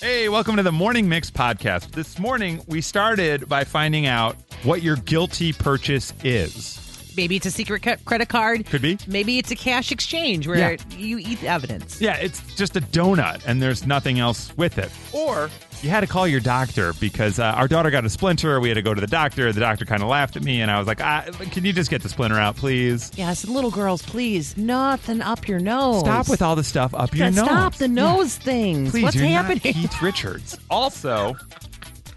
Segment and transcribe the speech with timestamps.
[0.00, 1.90] Hey, welcome to the Morning Mix podcast.
[1.90, 6.89] This morning, we started by finding out what your guilty purchase is.
[7.20, 8.64] Maybe it's a secret credit card.
[8.64, 8.96] Could be.
[9.06, 10.76] Maybe it's a cash exchange where Yeah.
[10.96, 12.00] you eat the evidence.
[12.00, 14.90] Yeah, it's just a donut and there's nothing else with it.
[15.12, 15.50] Or
[15.82, 18.58] you had to call your doctor because uh, our daughter got a splinter.
[18.58, 19.52] We had to go to the doctor.
[19.52, 21.90] The doctor kind of laughed at me and I was like, ah, can you just
[21.90, 23.10] get the splinter out, please?
[23.16, 26.00] Yes, and little girls, please, nothing up your nose.
[26.00, 27.44] Stop with all the stuff up your nose.
[27.44, 28.92] Stop the nose things.
[28.92, 29.60] Please, What's you're happening?
[29.62, 30.58] not Keith Richards.
[30.70, 31.36] Also,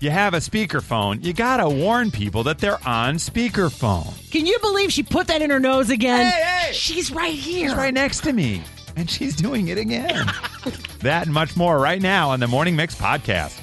[0.03, 1.23] you have a speakerphone.
[1.23, 4.13] You gotta warn people that they're on speakerphone.
[4.31, 6.29] Can you believe she put that in her nose again?
[6.29, 6.73] Hey, hey!
[6.73, 7.69] She's right here.
[7.69, 8.61] She's right next to me,
[8.97, 10.25] and she's doing it again.
[10.99, 13.62] that and much more right now on the Morning Mix podcast.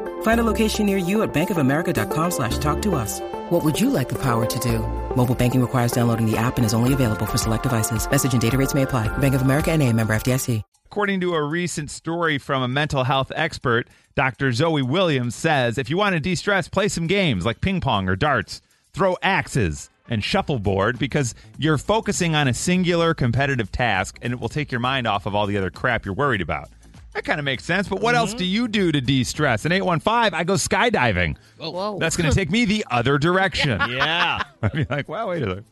[0.21, 3.19] Find a location near you at bankofamerica.com slash talk to us.
[3.51, 4.79] What would you like the power to do?
[5.15, 8.09] Mobile banking requires downloading the app and is only available for select devices.
[8.09, 9.15] Message and data rates may apply.
[9.19, 10.63] Bank of America and a member FDIC.
[10.91, 14.51] According to a recent story from a mental health expert, Dr.
[14.51, 18.09] Zoe Williams says if you want to de stress, play some games like ping pong
[18.09, 24.33] or darts, throw axes and shuffleboard because you're focusing on a singular competitive task and
[24.33, 26.67] it will take your mind off of all the other crap you're worried about.
[27.13, 28.37] That kind of makes sense, but what else mm-hmm.
[28.37, 29.65] do you do to de stress?
[29.65, 31.35] In 815, I go skydiving.
[31.57, 31.99] Whoa.
[31.99, 33.79] That's going to take me the other direction.
[33.91, 34.41] Yeah.
[34.61, 35.65] I'd be like, wow, wait a second.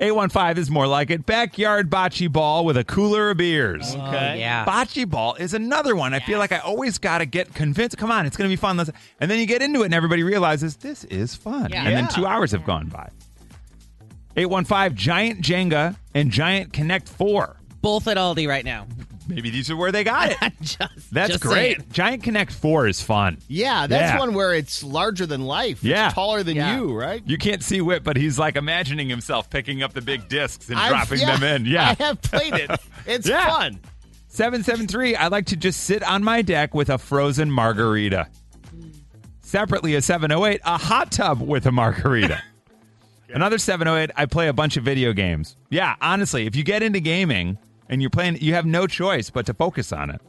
[0.00, 1.26] 815 is more like it.
[1.26, 3.94] Backyard bocce ball with a cooler of beers.
[3.94, 4.38] Oh, okay.
[4.38, 4.64] yeah.
[4.64, 6.14] Bocce ball is another one.
[6.14, 7.98] I feel like I always got to get convinced.
[7.98, 8.76] Come on, it's going to be fun.
[8.76, 11.70] Let's, and then you get into it, and everybody realizes this is fun.
[11.70, 11.84] Yeah.
[11.84, 13.10] And then two hours have gone by.
[14.36, 17.56] 815 Giant Jenga and Giant Connect 4.
[17.82, 18.86] Both at Aldi right now.
[19.28, 20.52] Maybe these are where they got it.
[20.62, 21.76] just, That's just great.
[21.78, 21.84] saying.
[21.92, 23.38] Giant Connect 4 is fun.
[23.46, 24.18] Yeah, that's Yeah.
[24.18, 25.84] one where it's larger than life.
[25.84, 26.08] Yeah.
[26.10, 26.76] Taller than Yeah.
[26.78, 27.22] you, right?
[27.26, 30.78] You can't see Whip, but he's like imagining himself picking up the big discs and
[30.78, 31.66] I've- dropping yeah, them in.
[31.66, 31.94] Yeah.
[31.98, 32.70] I have played it.
[33.06, 33.46] It's Yeah.
[33.48, 33.80] fun.
[34.28, 38.28] 773, I like to just sit on my deck with a frozen margarita.
[39.40, 42.42] Separately, a 708, a hot tub with a margarita.
[43.32, 45.56] Another 708, I play a bunch of video games.
[45.70, 49.46] Yeah, honestly, if you get into gaming and you're playing, you have no choice but
[49.46, 50.20] to focus on it.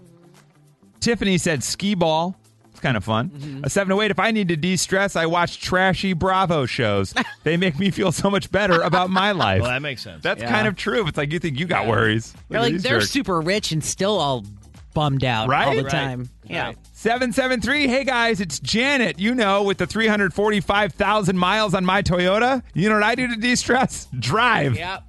[0.99, 2.35] Tiffany said Skee-Ball.
[2.71, 3.29] It's kind of fun.
[3.29, 3.63] Mm-hmm.
[3.65, 7.13] A 708, if I need to de stress, I watch trashy Bravo shows.
[7.43, 9.61] they make me feel so much better about my life.
[9.61, 10.23] Well, that makes sense.
[10.23, 10.49] That's Yeah.
[10.51, 11.05] kind of true.
[11.07, 12.33] It's like you think you got worries.
[12.33, 13.11] Look They're like they're jerks.
[13.11, 14.45] super rich and still all
[14.93, 15.89] bummed out all the Right.
[15.91, 16.29] time.
[16.45, 16.67] Yeah.
[16.67, 16.77] Right.
[16.93, 17.87] 773.
[17.87, 19.19] Hey guys, it's Janet.
[19.19, 23.35] You know, with the 345,000 miles on my Toyota, you know what I do to
[23.35, 24.07] de stress?
[24.17, 24.77] Drive.
[24.77, 25.03] Yep.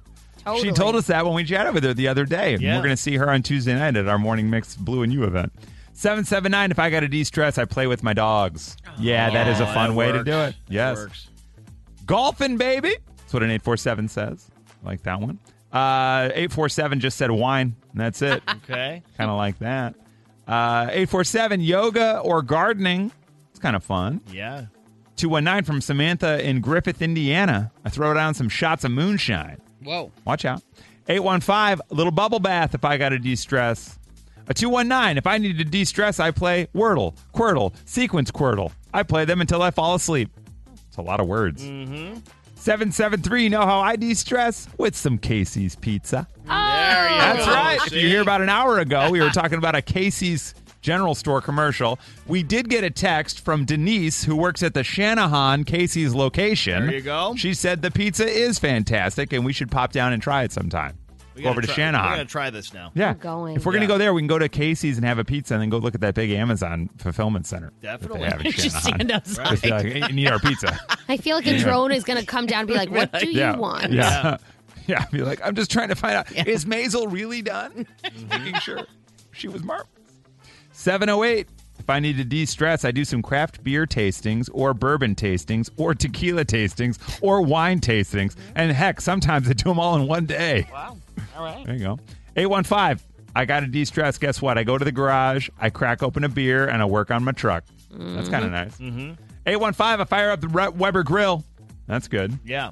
[0.61, 2.55] She told us that when we chatted with her the other day.
[2.57, 2.75] Yeah.
[2.75, 5.23] We're going to see her on Tuesday night at our Morning Mix Blue and You
[5.25, 5.51] event.
[5.93, 6.71] 779.
[6.71, 8.75] If I got to de stress, I play with my dogs.
[8.97, 10.55] Yeah, that is a Oh, fun way to do it.
[10.55, 10.97] That Yes.
[10.97, 11.27] works.
[12.05, 12.95] Golfing, baby.
[13.17, 14.49] That's what an 847 says.
[14.83, 15.37] I like that one.
[15.71, 17.75] Uh, 847 just said wine.
[17.91, 18.41] And that's it.
[18.49, 19.03] Okay.
[19.17, 19.95] kind of like that.
[20.47, 23.11] Uh, 847 yoga or gardening.
[23.51, 24.21] It's kind of fun.
[24.31, 24.65] Yeah.
[25.17, 27.71] 219 from Samantha in Griffith, Indiana.
[27.85, 29.61] I throw down some shots of moonshine.
[29.83, 30.11] Whoa.
[30.25, 30.61] Watch out.
[31.07, 33.97] 815, little bubble bath if I got to de stress.
[34.47, 38.71] A 219, if I need to de stress, I play Wordle, Quordle, Sequence Quordle.
[38.93, 40.29] I play them until I fall asleep.
[40.87, 41.63] It's a lot of words.
[41.63, 42.19] Mm-hmm.
[42.55, 44.67] 773, know how I de stress?
[44.77, 46.27] With some Casey's pizza.
[46.45, 47.17] There you go.
[47.17, 47.79] That's right.
[47.87, 51.41] If you hear about an hour ago, we were talking about a Casey's general store
[51.41, 51.99] commercial.
[52.27, 56.87] We did get a text from Denise, who works at the Channahon Casey's location.
[56.87, 57.33] There you go.
[57.37, 60.97] She said the pizza is fantastic and we should pop down and try it sometime.
[61.33, 62.03] We Go gotta over to try- Channahon.
[62.03, 62.91] We're gonna try this now.
[62.93, 63.11] yeah.
[63.11, 63.55] I'm going.
[63.55, 63.93] If we're going to Yeah.
[63.95, 65.95] go there, we can go to Casey's and have a pizza and then go look
[65.95, 67.71] at that big Amazon fulfillment center.
[67.81, 68.19] that Definitely.
[68.19, 68.81] They have in Just Channahon.
[68.81, 69.47] stand outside.
[69.61, 70.77] Just, uh, you need our pizza.
[71.07, 73.27] I feel like a drone is going to come down and be like, "What do
[73.31, 73.55] you yeah.
[73.55, 74.37] want?" Yeah.
[74.87, 75.05] Yeah.
[75.11, 77.87] Be like, I'm just trying to find out is Maisel really done?
[78.03, 78.81] Just making sure
[79.31, 79.87] she was marked.
[80.81, 81.47] 708.
[81.77, 85.69] If I need to de stress, I do some craft beer tastings or bourbon tastings
[85.77, 88.35] or tequila tastings or wine tastings.
[88.55, 90.67] And heck, sometimes I do them all in one day.
[90.71, 90.97] Wow.
[91.37, 91.63] All right.
[91.65, 91.99] There you go.
[92.35, 93.07] 815.
[93.35, 94.17] I got to de stress.
[94.17, 94.57] Guess what?
[94.57, 97.31] I go to the garage, I crack open a beer, and I work on my
[97.31, 97.63] truck.
[97.91, 98.75] That's kind of nice.
[98.77, 99.21] Mm-hmm.
[99.45, 100.01] 815.
[100.01, 101.43] I fire up the Weber grill.
[101.85, 102.39] That's good.
[102.43, 102.71] Yeah.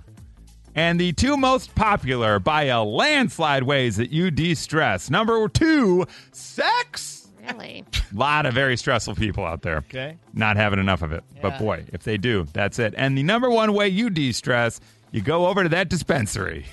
[0.73, 5.09] And the two most popular by a landslide ways that you de stress.
[5.09, 7.08] Number two, sex.
[7.47, 7.83] Really?
[7.93, 9.77] A lot of very stressful people out there.
[9.77, 10.17] Okay.
[10.33, 11.23] Not having enough of it.
[11.41, 12.93] But boy, if they do, that's it.
[12.97, 14.79] And the number one way you de stress,
[15.11, 16.65] you go over to that dispensary.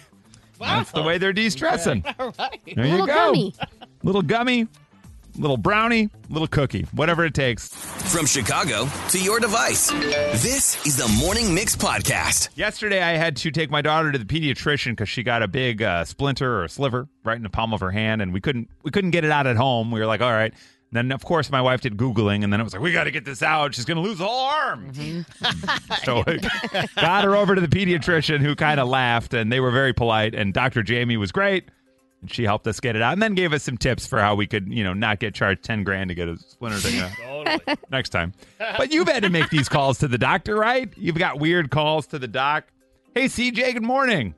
[0.58, 2.04] That's the way they're de stressing.
[2.18, 2.60] All right.
[2.74, 3.14] There you Little go.
[3.14, 3.54] gummy.
[4.02, 4.68] Little gummy,
[5.38, 7.68] little brownie, little cookie, whatever it takes.
[7.68, 12.50] From Chicago to your device, this is the Morning Mix Podcast.
[12.54, 15.82] Yesterday, I had to take my daughter to the pediatrician because she got a big
[15.82, 18.90] uh, splinter or sliver right in the palm of her hand, and we couldn't we
[18.90, 19.90] couldn't get it out at home.
[19.90, 20.54] We were like, all right.
[20.92, 23.10] Then of course my wife did googling, and then it was like, we got to
[23.10, 23.74] get this out.
[23.74, 24.92] She's going to lose the whole arm.
[26.04, 29.72] so I got her over to the pediatrician, who kind of laughed, and they were
[29.72, 30.34] very polite.
[30.34, 30.82] And Dr.
[30.82, 31.64] Jamie was great.
[32.22, 34.34] And she helped us get it out, and then gave us some tips for how
[34.34, 37.10] we could, you know, not get charged ten grand to get a splinter thing out.
[37.16, 37.76] Totally.
[37.90, 38.32] next time.
[38.58, 40.92] But you've had to make these calls to the doctor, right?
[40.96, 42.64] You've got weird calls to the doc.
[43.14, 44.34] Hey, CJ, good morning.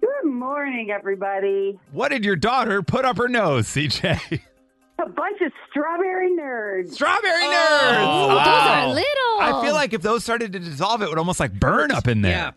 [0.00, 1.78] Good morning, everybody.
[1.92, 4.40] What did your daughter put up her nose, CJ?
[5.02, 6.92] A bunch of strawberry nerds.
[6.92, 8.28] Strawberry oh.
[8.30, 8.44] Ooh, nerds.
[8.44, 8.82] those Wow.
[8.82, 9.58] are little.
[9.58, 12.22] I feel like if those started to dissolve, it would almost like burn up in
[12.22, 12.32] there.
[12.32, 12.50] Yeah.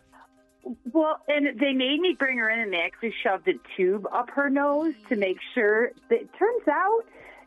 [0.92, 4.30] Well, and they made me bring her in and they actually shoved a tube up
[4.30, 5.90] her nose to make sure.
[6.10, 7.00] That, it turns out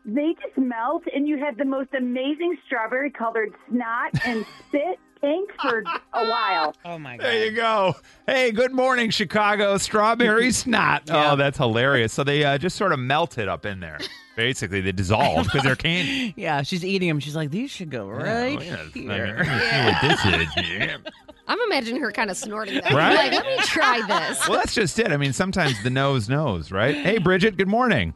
[0.04, 5.50] they just melt and you had the most amazing strawberry colored snot and spit ink
[5.60, 5.84] for
[6.14, 6.74] a while.
[6.84, 7.24] Oh my god.
[7.24, 7.94] There you go.
[8.26, 9.78] Hey, good morning, Chicago.
[9.78, 11.04] Strawberry snot.
[11.10, 12.12] Oh, that's hilarious.
[12.12, 13.98] So they uh, just sort of melted up in there.
[14.36, 16.34] Basically, they dissolved because they're candy.
[16.36, 17.20] Yeah, she's eating them.
[17.20, 19.44] She's like, these should go right Oh, yeah, here.
[19.44, 20.90] See what this is.
[21.46, 21.52] Yeah.
[21.52, 22.92] I'm imagining her kind of snorting that.
[22.92, 23.30] Right?
[23.30, 24.48] Like, let me try this.
[24.48, 25.12] Well, that's just it.
[25.12, 26.94] I mean, sometimes the nose knows, right?
[26.94, 28.14] Hey, Bridget, good morning.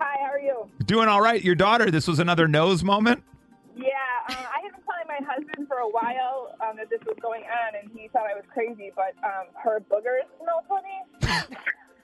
[0.00, 0.68] Hi, how are you?
[0.84, 1.42] Doing all right.
[1.42, 3.22] Your daughter, this was another nose moment?
[3.76, 3.86] Yeah,
[4.28, 7.44] uh, I have been telling my husband for a while um, that this was going
[7.44, 8.92] on, and he thought I was crazy.
[8.94, 10.98] But um, her boogers smell funny.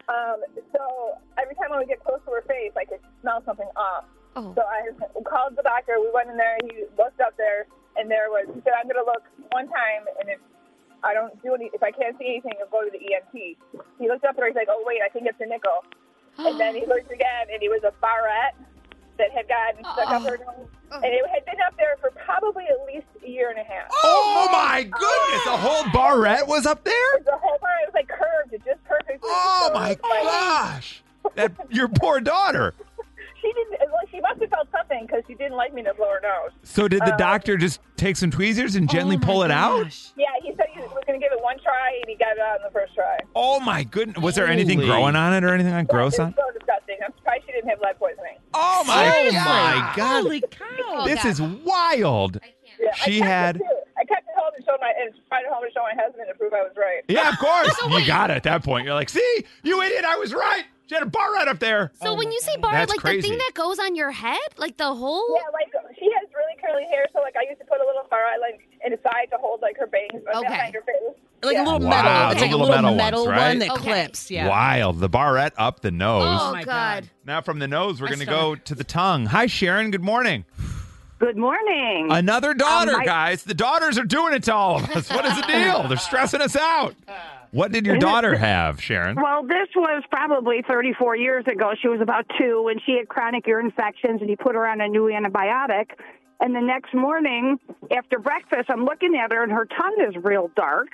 [0.08, 0.38] um,
[0.72, 4.04] so every time I would get close to her face, I could smell something off.
[4.36, 4.54] Oh.
[4.54, 4.90] So I
[5.22, 5.98] called the doctor.
[6.00, 6.58] We went in there.
[6.62, 8.46] He looked up there, and there was.
[8.54, 10.40] He said, "I'm going to look one time, and if
[11.06, 13.32] I don't do any, if I can't see anything, I'll go to the ENT."
[14.02, 14.46] He looked up there.
[14.50, 15.86] He's like, "Oh wait, I think it's a nickel."
[16.38, 18.58] and then he looked again, and it was a barrette
[19.18, 22.64] that had gotten stuck up her nose, and it had been up there for probably
[22.64, 23.86] at least a year and a half.
[23.92, 25.44] Oh, oh my uh, goodness.
[25.44, 27.20] The whole barrette was up there?
[27.24, 29.20] The whole time it was like curved, it just perfectly.
[29.22, 31.00] Oh, so my it was like- gosh.
[31.36, 32.74] That, your poor daughter.
[33.44, 33.90] She didn't.
[33.92, 36.52] Well, she must have felt something because she didn't like me to blow her nose.
[36.62, 39.86] So did the Uh, doctor just take some tweezers and gently Oh pull it out?
[40.16, 42.38] Yeah, he said he was going to give it one try, and he got it
[42.40, 43.18] out in the first try.
[43.36, 44.16] Oh my goodness!
[44.18, 44.88] Was there anything Holy.
[44.90, 46.34] growing on it or anything like gross on?
[46.34, 46.96] so disgusting.
[47.04, 48.38] I'm surprised she didn't have lead poisoning.
[48.54, 49.10] Oh my!
[49.10, 49.38] Seriously?
[49.38, 50.22] my God.
[50.22, 51.04] Holy cow.
[51.04, 52.38] This is wild.
[52.80, 53.62] Yeah, She I had- It.
[53.96, 56.24] I kept it home and showed my and tried it home and show my husband
[56.28, 57.04] to prove I was right.
[57.08, 57.76] Yeah, of course.
[58.00, 58.84] you got it at that point.
[58.84, 60.64] You're like, see, you idiot, I was right.
[60.86, 61.92] She had a bar right up there.
[62.02, 64.76] So when you say bar, That's like the thing that goes on your head, like
[64.76, 65.34] the whole.
[65.34, 68.04] Yeah, like she has really curly hair, so like I used to put a little
[68.10, 70.46] far like in the to hold like her bangs Okay.
[70.48, 71.16] behind her face.
[71.42, 71.62] Like Yeah.
[71.62, 72.30] a little Wow, metal.
[72.32, 73.48] It's like a little little metal metal, ones, right?
[73.48, 73.82] one that Okay.
[73.82, 74.30] clips.
[74.30, 74.48] Yeah.
[74.48, 75.00] Wild.
[75.00, 76.38] The barrette up the nose.
[76.42, 77.04] Oh, my God.
[77.04, 77.10] God.
[77.24, 79.26] Now from the nose, we're going to go to the tongue.
[79.26, 79.90] Hi, Sharon.
[79.90, 80.44] Good morning.
[81.18, 82.08] Good morning.
[82.10, 83.42] Another daughter, Um, my- guys.
[83.44, 85.08] The daughters are doing it to all of us.
[85.10, 85.86] What is the deal?
[85.88, 86.94] They're stressing us out.
[87.54, 89.16] What did your daughter have, Sharon?
[89.16, 91.72] Well, this was probably 34 years ago.
[91.80, 94.80] She was about two, and she had chronic ear infections, and he put her on
[94.80, 95.90] a new antibiotic.
[96.40, 97.58] And the next morning,
[97.96, 100.88] after breakfast, I'm looking at her, and her tongue is real dark.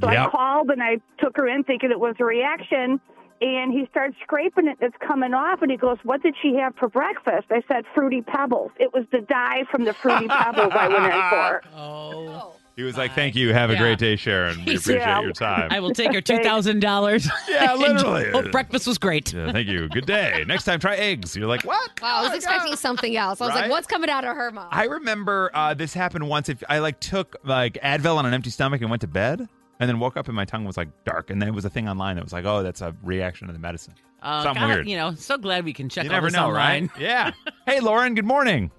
[0.00, 0.28] So Yep.
[0.28, 3.00] I called and I took her in thinking it was a reaction.
[3.40, 4.78] And he starts scraping it.
[4.80, 5.62] It's coming off.
[5.62, 7.46] And he goes, What did she have for breakfast?
[7.50, 8.70] I said, Fruity Pebbles.
[8.78, 11.62] It was the dye from the Fruity Pebbles I went in for.
[11.76, 12.54] Oh.
[12.78, 13.52] He was like, "Thank you.
[13.52, 13.80] Have a Yeah.
[13.80, 14.58] great day, Sharon.
[14.64, 15.20] We appreciate Yeah.
[15.20, 17.28] your time." I will take her $2,000.
[17.48, 18.26] Yeah, literally.
[18.32, 19.32] oh, breakfast was great.
[19.32, 19.88] Yeah, thank you.
[19.88, 20.44] Good day.
[20.46, 21.36] Next time, try eggs.
[21.36, 21.90] You're like, what?
[22.00, 23.40] Wow, I was expecting something else.
[23.40, 23.62] I was Right?
[23.62, 24.68] like, what's coming out of her mouth?
[24.70, 26.48] I remember uh, this happened once.
[26.48, 29.48] If I like took like Advil on an empty stomach and went to bed,
[29.80, 31.70] and then woke up and my tongue was like dark, and then it was a
[31.70, 33.94] thing online that was like, oh, that's a reaction to the medicine.
[34.22, 34.88] Uh, Something God, weird.
[34.88, 36.90] You know, so glad we can check you all never this know, online.
[36.94, 37.00] right?
[37.00, 37.32] Yeah.
[37.66, 38.14] hey, Lauren.
[38.14, 38.70] Good morning.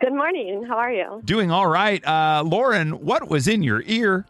[0.00, 0.64] Good morning.
[0.66, 1.20] How are you?
[1.24, 2.04] Doing all right.
[2.06, 4.24] Uh, Lauren, what was in your ear?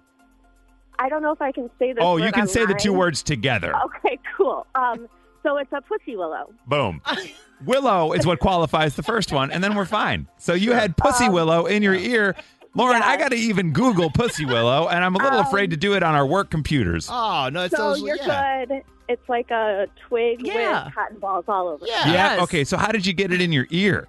[0.98, 2.02] I don't know if I can say this.
[2.04, 3.72] Oh, you word can say the two words together.
[3.84, 4.66] Okay, cool.
[4.74, 5.08] Um,
[5.42, 6.52] so it's a pussy willow.
[6.66, 7.00] Boom.
[7.66, 10.26] Willow is what qualifies the first one, and then we're fine.
[10.38, 12.34] So you had pussy willow in your ear.
[12.74, 15.76] Lauren, I got to even Google Pussy Willow, and I'm a little Um, afraid to
[15.76, 17.08] do it on our work computers.
[17.10, 18.00] Oh no, it's so those.
[18.02, 18.64] you're yeah.
[18.64, 18.82] good.
[19.10, 20.86] It's like a twig Yeah.
[20.86, 21.84] with cotton balls all over.
[21.84, 21.90] it.
[21.90, 22.06] Yeah.
[22.06, 22.12] yeah.
[22.12, 22.42] yes.
[22.44, 22.64] Okay.
[22.64, 24.08] So how did you get it in your ear?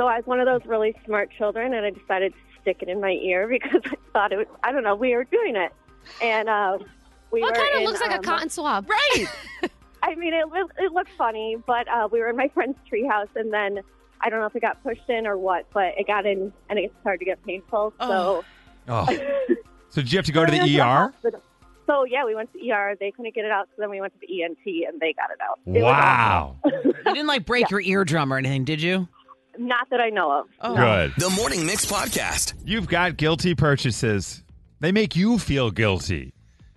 [0.00, 2.88] So I was one of those really smart children, and I decided to stick it
[2.88, 4.46] in my ear because I thought it was.
[4.62, 4.94] I don't know.
[4.94, 5.74] We were doing it,
[6.22, 6.78] and uh,
[7.30, 7.60] we What were.
[7.60, 8.88] kind of in, looks like a um, cotton swab?
[8.88, 9.26] Right.
[10.02, 13.28] I mean, it it, it looked funny, but uh, we were in my friend's treehouse,
[13.36, 13.80] and then
[14.22, 16.78] I don't know if it got pushed in or what, but it got in, and
[16.78, 17.92] it started to get painful.
[18.00, 18.42] So.
[18.88, 19.06] Oh.
[19.92, 20.84] So did you have to go to the ER?
[20.84, 21.42] hospital.
[21.88, 22.94] So yeah, we went to ER.
[23.00, 25.30] They couldn't get it out, so then we went to the ENT, and they got
[25.32, 25.58] it out.
[25.66, 26.56] It was Wow.
[26.64, 29.08] You didn't like break your eardrum or anything, did you?
[29.60, 29.68] Awesome.
[29.68, 30.46] Not that I know of.
[30.60, 30.76] Oh.
[30.76, 31.12] Good.
[31.18, 32.54] The Morning Mix Podcast.
[32.64, 34.42] You've got guilty purchases.
[34.80, 36.34] They make you feel guilty.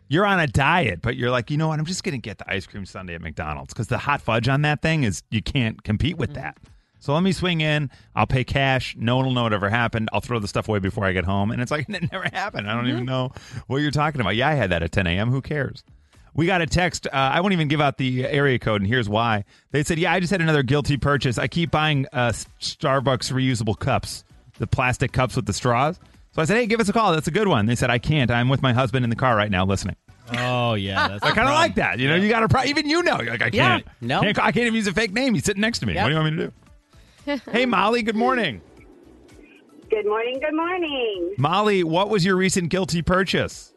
[0.09, 1.79] You're on a diet, but you're like, you know what?
[1.79, 4.47] I'm just going to get the ice cream sundae at McDonald's because the hot fudge
[4.47, 6.57] on that thing is you can't compete with that.
[6.99, 7.89] So let me swing in.
[8.15, 8.95] I'll pay cash.
[8.97, 10.09] No one will know it ever happened.
[10.13, 11.51] I'll throw the stuff away before I get home.
[11.51, 12.69] And it's like, it never happened.
[12.69, 13.05] I don't even mm-hmm.
[13.05, 13.31] know
[13.67, 14.35] what you're talking about.
[14.35, 15.29] Yeah, I had that at 10 a.m.
[15.29, 15.83] Who cares?
[16.35, 17.05] We got a text.
[17.07, 19.45] Uh, I won't even give out the area code, and here's why.
[19.71, 21.37] They said, Yeah, I just had another guilty purchase.
[21.37, 24.23] I keep buying uh, Starbucks reusable cups,
[24.57, 25.99] the plastic cups with the straws.
[26.31, 27.11] So I said, Hey, give us a call.
[27.13, 27.67] That's a good one.
[27.67, 28.31] They said, I can't.
[28.31, 29.95] I'm with my husband in the car right now listening.
[30.35, 31.99] Oh yeah, that's I kind of like that.
[31.99, 33.85] You know, you got to, pro- even you know, you're like, I can't.
[34.01, 34.21] No.
[34.21, 35.33] can't- I can't even use a fake name.
[35.33, 35.93] He's sitting next to me.
[35.93, 36.03] Yep.
[36.03, 37.51] What do you want me to do?
[37.51, 38.61] hey, Molly, good morning.
[39.89, 40.39] Good morning.
[40.39, 41.35] Good morning.
[41.37, 43.73] Molly, what was your recent guilty purchase?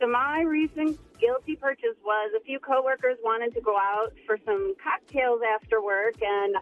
[0.00, 4.74] So my recent guilty purchase was a few coworkers wanted to go out for some
[4.82, 6.56] cocktails after work, and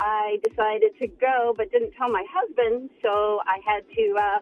[0.00, 4.38] I decided to go, but didn't tell my husband, so I had to uh,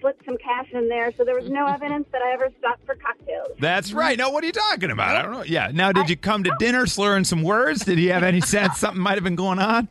[0.00, 1.12] slip some cash in there.
[1.12, 3.48] So there was no evidence that I ever stopped for cocktails.
[3.58, 4.18] That's right.
[4.18, 5.16] No, what are you talking about?
[5.16, 5.44] I don't know.
[5.44, 5.70] Yeah.
[5.72, 7.84] Now, did you come to dinner slurring some words?
[7.84, 9.88] Did he have any sense something might have been going on?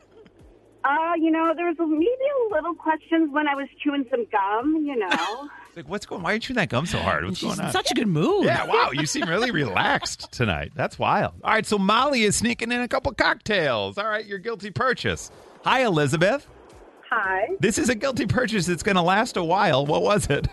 [0.83, 2.05] Uh, you know, there was maybe
[2.51, 4.83] a little questions when I was chewing some gum.
[4.85, 5.49] You know.
[5.75, 6.21] Like, what's going?
[6.21, 7.25] Why are you chewing that gum so hard?
[7.25, 7.71] What's She's going on?
[7.71, 8.45] such a good mood.
[8.45, 8.67] yeah.
[8.67, 8.91] Wow.
[8.93, 10.71] You seem really relaxed tonight.
[10.75, 11.33] That's wild.
[11.43, 11.65] All right.
[11.65, 13.97] So Molly is sneaking in a couple cocktails.
[13.97, 14.23] All right.
[14.23, 15.31] Your guilty purchase.
[15.63, 16.47] Hi, Elizabeth.
[17.09, 17.47] Hi.
[17.59, 18.69] This is a guilty purchase.
[18.69, 19.83] It's going to last a while.
[19.87, 20.45] What was it?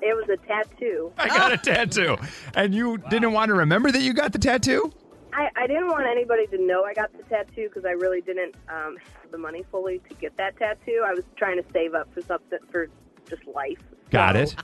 [0.00, 1.12] It was a tattoo.
[1.18, 2.16] I got a tattoo.
[2.54, 4.90] And you didn't want to remember that you got the tattoo?
[5.32, 8.54] I, I didn't want anybody to know I got the tattoo because I really didn't
[8.68, 11.04] um, have the money fully to get that tattoo.
[11.06, 12.88] I was trying to save up for something for
[13.28, 13.78] just life.
[14.10, 14.54] Got So, it.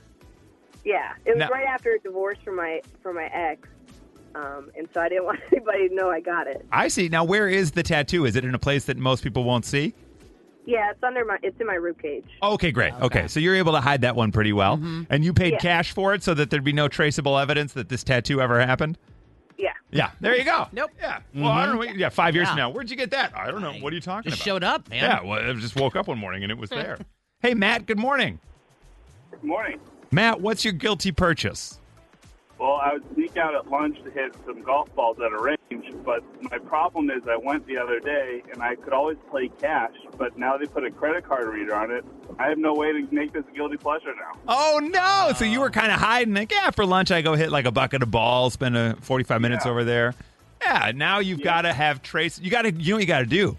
[0.85, 3.68] Yeah, it was Now- right after a divorce from my from my ex,
[4.35, 6.66] um, and so I didn't want anybody to know I got it.
[6.73, 7.08] I see.
[7.08, 8.25] Now, where is the tattoo?
[8.25, 9.94] Is it in a place that most people won't see?
[10.64, 12.25] Yeah, it's under my it's in my rib cage.
[12.42, 12.92] Okay, great.
[12.94, 13.28] Okay.
[13.28, 14.80] so you're able to hide that one pretty well.
[15.11, 15.58] And you paid Yeah.
[15.61, 18.99] cash for it so that there'd be no traceable evidence that this tattoo ever happened?
[19.90, 19.99] Yeah.
[19.99, 20.66] Yeah, there you go.
[20.73, 20.90] Nope.
[21.00, 21.21] Yeah.
[21.35, 21.93] Well, I don't mm-hmm.
[21.93, 21.99] know.
[21.99, 22.71] Yeah, five years from now.
[22.71, 23.37] Where'd you get that?
[23.37, 23.75] I don't know.
[23.75, 24.50] What are you talking Just about?
[24.52, 25.02] showed up, man.
[25.02, 26.99] Yeah, well, I just woke up one morning and it was there.
[27.40, 28.40] hey, Matt, good morning.
[29.31, 29.81] Good morning.
[30.11, 31.78] Matt, what's your guilty purchase?
[32.59, 35.93] Well, I would sneak out at lunch to hit some golf balls at a range,
[36.05, 39.93] but my problem is I went the other day and I could always play cash,
[40.17, 42.03] but now they put a credit card reader on it.
[42.39, 44.39] I have no way to make this a guilty pleasure now.
[44.49, 45.35] Oh, no.
[45.37, 46.33] So you were kind of hiding.
[46.33, 49.41] Like, yeah, for lunch, I go hit like a bucket of balls, spend a 45
[49.43, 49.71] minutes Yeah.
[49.73, 50.15] over there.
[50.63, 52.41] Yeah, now you've got to have trace.
[52.41, 53.59] You got to, you know what you got to do?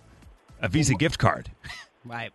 [0.59, 1.51] A Visa gift card.
[2.03, 2.31] Right.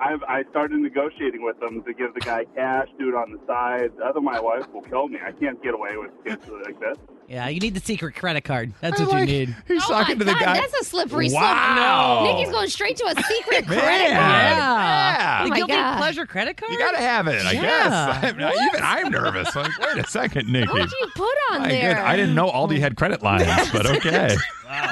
[0.00, 3.32] That I've, I started negotiating with them to give the guy cash, do it on
[3.32, 3.90] the side.
[4.02, 5.18] Other my wife will kill me.
[5.24, 6.96] I can't get away with kids like this.
[7.28, 8.72] Yeah, you need the secret credit card.
[8.80, 9.56] That's I what like- you need.
[9.68, 10.54] He's Oh talking my to the God, guy.
[10.54, 12.22] That's a slippery Wow.
[12.24, 12.36] slope.
[12.36, 14.16] Nikki's going straight to a secret credit card.
[14.16, 15.38] Yeah.
[15.40, 15.98] Oh the my guilty God.
[15.98, 16.72] pleasure credit card?
[16.72, 17.60] You got to have it, I Yeah.
[17.62, 18.24] guess.
[18.32, 19.54] I'm not- even I'm nervous.
[19.54, 20.72] Like, wait a second, Nikki.
[20.72, 21.94] What did you put on My there?
[21.94, 24.34] good- I didn't know Aldi had credit lines, but okay.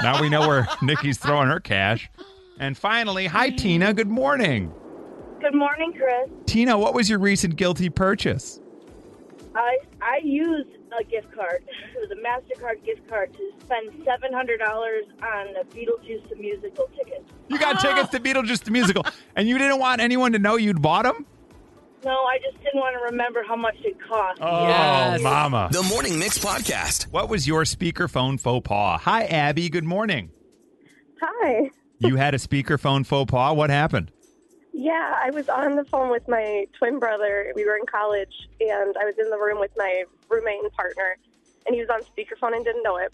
[0.02, 2.08] Now we know where Nikki's throwing her cash.
[2.60, 3.92] And finally, hi, Tina.
[3.94, 4.72] Good morning.
[5.40, 6.28] Good morning, Chris.
[6.46, 8.60] Tina, what was your recent guilty purchase?
[9.54, 10.68] I I used
[10.98, 11.64] a gift card.
[11.98, 16.36] It was a Mastercard gift card to spend seven hundred dollars on the Beetlejuice the
[16.36, 17.26] musical ticket.
[17.48, 19.04] You got tickets to Beetlejuice the musical,
[19.36, 21.26] and you didn't want anyone to know you'd bought them?
[22.04, 24.38] No, I just didn't want to remember how much it cost.
[24.40, 25.20] Oh, Yes.
[25.20, 25.68] mama.
[25.72, 27.04] The Morning Mix Podcast.
[27.10, 29.00] What was your speakerphone faux pas?
[29.02, 29.68] Hi, Abby.
[29.68, 30.30] Good morning.
[31.20, 31.70] Hi.
[31.98, 33.56] You had a speakerphone faux pas.
[33.56, 34.12] What happened?
[34.80, 37.52] Yeah, I was on the phone with my twin brother.
[37.56, 41.16] We were in college, and I was in the room with my roommate and partner,
[41.66, 43.12] and he was on speakerphone and didn't know it.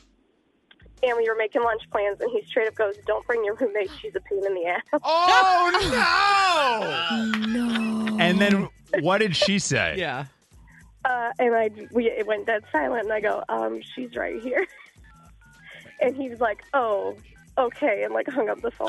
[1.02, 3.90] And we were making lunch plans, and he straight up goes, "Don't bring your roommate;
[3.98, 5.70] she's a pain in the ass." Oh,
[7.46, 7.64] no.
[7.64, 8.18] no.
[8.18, 8.68] And then
[9.00, 9.94] what did she say?
[9.98, 10.26] Yeah.
[11.06, 14.66] Uh, and I we it went dead silent, and I go, um, "She's right here."
[16.00, 17.16] And he was like, "Oh,
[17.58, 18.88] okay, and like hung up the phone.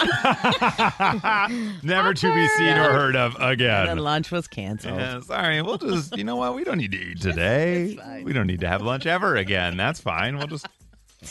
[1.83, 3.97] Never to be seen or heard of The again.
[3.97, 4.97] lunch was canceled.
[4.97, 5.61] Yeah, sorry.
[5.61, 6.55] We'll just, you know what?
[6.55, 7.97] We don't need to eat today.
[8.23, 9.77] We don't need to have lunch ever again.
[9.77, 10.37] That's fine.
[10.37, 10.67] We'll just,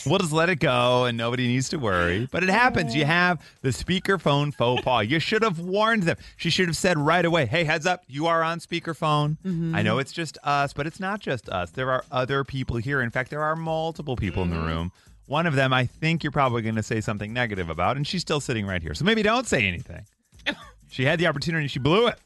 [0.05, 2.27] we'll just let it go, and nobody needs to worry.
[2.31, 2.95] But it happens.
[2.95, 5.05] You have the speakerphone faux pas.
[5.07, 6.17] You should have warned them.
[6.37, 8.03] She should have said right away, "Hey, heads up!
[8.07, 9.37] You are on speakerphone.
[9.45, 9.75] Mm-hmm.
[9.75, 11.71] I know it's just us, but it's not just us.
[11.71, 13.01] There are other people here.
[13.01, 14.67] In fact, there are multiple people in the mm-hmm.
[14.67, 14.91] room."
[15.27, 18.21] One of them, I think you're probably going to say something negative about, and she's
[18.21, 18.93] still sitting right here.
[18.93, 20.05] So maybe don't say anything.
[20.87, 22.17] She had the opportunity, she blew it.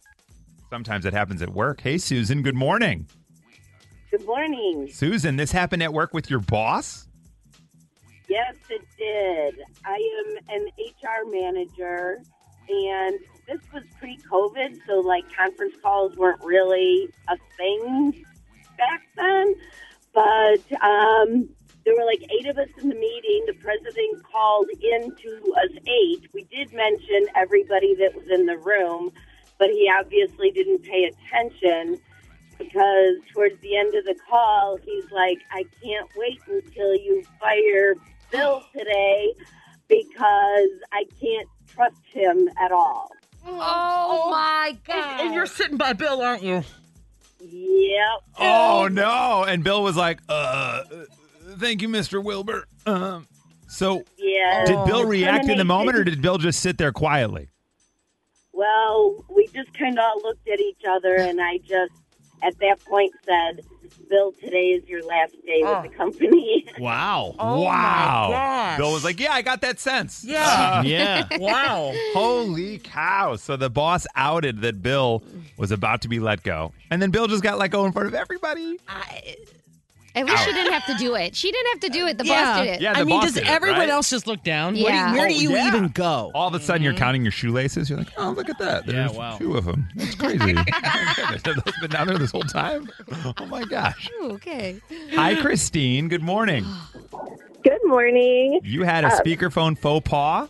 [0.70, 1.82] Sometimes it happens at work.
[1.82, 3.08] Hey, Susan, good morning.
[4.12, 4.90] Good morning.
[4.92, 7.08] Susan, this happened at work with your boss?
[8.28, 9.56] Yes, it did.
[9.86, 12.20] I am an HR manager,
[12.70, 18.24] and this was pre COVID, so like conference calls weren't really a thing
[18.78, 19.56] back then.
[20.14, 21.50] But um,
[21.90, 23.46] there were like eight of us in the meeting.
[23.48, 26.30] The president called in to us eight.
[26.36, 29.12] We did mention everybody that was in the room,
[29.58, 32.00] but he obviously didn't pay attention
[32.60, 37.96] because towards the end of the call, he's like, I can't wait until you fire
[38.32, 39.34] Bill today
[39.88, 43.10] because I can't trust him at all.
[43.48, 45.22] Oh, my God.
[45.22, 46.64] And you're sitting by Bill, aren't you?
[47.40, 48.24] Yep.
[48.38, 49.44] Oh, no.
[49.48, 50.84] And Bill was like, uh,
[51.58, 52.24] thank you, Mr.
[52.24, 52.66] Wilbur.
[52.86, 53.28] Um,
[53.68, 54.66] so Yeah.
[54.66, 57.50] did Bill react in the moment or did Bill just sit there quietly?
[58.54, 61.94] Well, we just kind of all looked at each other, and I just,
[62.44, 63.62] at that point, said,
[64.10, 66.66] Bill, today is your last day with the company.
[66.80, 67.36] Wow.
[67.38, 68.76] Oh, wow.
[68.78, 70.24] Bill was like, yeah, I got that sense.
[70.24, 70.40] Yeah.
[70.80, 71.28] Uh, Yeah.
[71.40, 71.94] Wow.
[72.14, 73.36] Holy cow.
[73.36, 75.22] So the boss outed that Bill
[75.58, 76.72] was about to be let go.
[76.90, 78.80] And then Bill just got let go in front of everybody.
[80.16, 81.36] At least she didn't have to do it.
[81.36, 82.18] She didn't have to do it.
[82.18, 82.44] The yeah.
[82.58, 82.82] boss did it.
[82.82, 83.90] Yeah, the I mean, boss does did it, everyone right?
[83.90, 84.74] else just look down?
[84.74, 85.12] Where do Yeah.
[85.12, 85.68] you- where do Oh, you yeah.
[85.68, 86.32] even go?
[86.34, 87.90] All of a sudden, you're counting your shoelaces.
[87.90, 88.86] You're like, oh, look at that.
[88.88, 89.38] Yeah, There's wow.
[89.38, 89.88] two of them.
[89.96, 90.40] That's crazy.
[90.58, 91.42] Oh, goodness.
[91.46, 92.90] Have those been down there this whole time?
[93.40, 94.10] Oh, my gosh.
[94.22, 94.80] Ooh, okay.
[95.14, 96.08] Hi, Christine.
[96.10, 96.66] Good morning.
[97.64, 98.60] Good morning.
[98.64, 100.50] You had a Uh, speakerphone faux pas?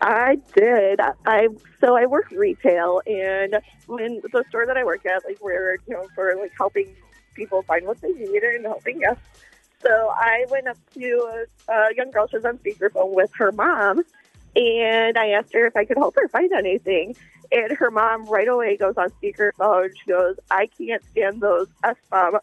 [0.00, 1.00] I did.
[1.26, 1.48] I
[1.80, 6.08] so I work retail, and when the store that I work at, like we're known
[6.14, 6.88] for like helping
[7.34, 9.18] people find what they need and helping us.
[9.82, 12.28] So I went up to a, a young girl.
[12.28, 14.02] She was on speakerphone with her mom,
[14.54, 17.16] and I asked her if I could help her find anything.
[17.50, 19.90] And her mom right away goes on speakerphone.
[19.96, 22.38] She goes, "I can't stand those s bomb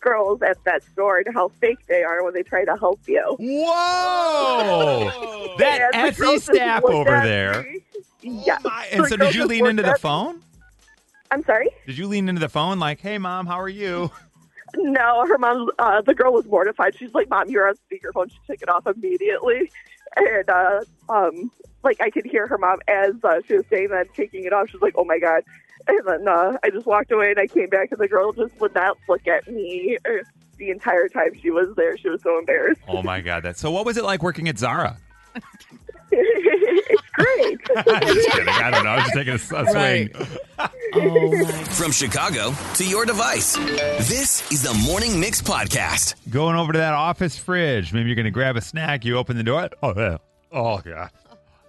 [0.00, 3.36] girls at that store and how fake they are when they try to help you."
[3.38, 5.54] Whoa!
[5.58, 7.62] that And the Etsy staff over there.
[7.62, 7.80] me.
[8.44, 8.58] Yeah.
[8.64, 9.98] Oh and so, did you lean into the at me.
[10.00, 10.42] phone?
[11.32, 11.70] I'm sorry.
[11.86, 14.10] Did you lean into the phone like, "Hey, mom, how are you?"
[14.74, 15.68] No, her mom.
[15.78, 16.96] Uh, the girl was mortified.
[16.96, 19.70] She's like, "Mom, you're on speakerphone." She took it off immediately,
[20.16, 21.50] and uh, um,
[21.82, 24.70] like I could hear her mom as uh, she was saying that, taking it off.
[24.70, 25.42] She's like, "Oh my god!"
[25.88, 28.58] And then uh, I just walked away, and I came back, and the girl just
[28.60, 30.24] would not look at me uh,
[30.56, 31.98] the entire time she was there.
[31.98, 32.80] She was so embarrassed.
[32.88, 33.42] Oh my god!
[33.42, 33.58] That.
[33.58, 34.96] So, what was it like working at Zara?
[37.26, 37.86] it's great.
[37.88, 38.48] I'm just kidding.
[38.48, 38.90] I don't know.
[38.90, 40.08] I was just taking a, a swing.
[41.70, 46.14] From Chicago to your device, this is the Morning Mix Podcast.
[46.30, 47.92] Going over to that office fridge.
[47.92, 49.04] Maybe you're going to grab a snack.
[49.04, 49.70] You open the door.
[49.82, 50.18] Oh, yeah.
[50.50, 51.10] Oh, God.